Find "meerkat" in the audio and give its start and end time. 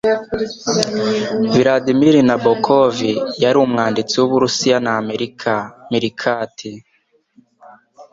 5.89-6.57